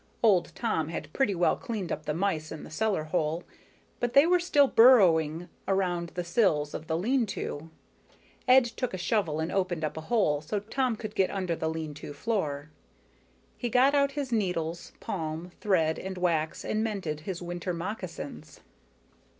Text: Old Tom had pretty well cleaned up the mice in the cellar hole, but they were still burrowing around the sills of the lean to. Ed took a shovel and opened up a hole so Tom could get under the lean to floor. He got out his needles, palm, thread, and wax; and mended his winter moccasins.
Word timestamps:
Old 0.23 0.51
Tom 0.55 0.87
had 0.87 1.13
pretty 1.13 1.35
well 1.35 1.55
cleaned 1.55 1.91
up 1.91 2.05
the 2.05 2.13
mice 2.15 2.51
in 2.51 2.63
the 2.63 2.71
cellar 2.71 3.03
hole, 3.03 3.43
but 3.99 4.13
they 4.15 4.25
were 4.25 4.39
still 4.39 4.67
burrowing 4.67 5.47
around 5.67 6.09
the 6.15 6.23
sills 6.23 6.73
of 6.73 6.87
the 6.87 6.97
lean 6.97 7.27
to. 7.27 7.69
Ed 8.47 8.65
took 8.65 8.95
a 8.95 8.97
shovel 8.97 9.39
and 9.39 9.51
opened 9.51 9.83
up 9.83 9.95
a 9.97 10.01
hole 10.01 10.41
so 10.41 10.57
Tom 10.59 10.95
could 10.95 11.13
get 11.13 11.29
under 11.29 11.55
the 11.55 11.69
lean 11.69 11.93
to 11.93 12.13
floor. 12.13 12.71
He 13.55 13.69
got 13.69 13.93
out 13.93 14.13
his 14.13 14.31
needles, 14.31 14.91
palm, 14.99 15.51
thread, 15.61 15.99
and 15.99 16.17
wax; 16.17 16.65
and 16.65 16.83
mended 16.83 17.19
his 17.19 17.39
winter 17.43 17.71
moccasins. 17.71 18.59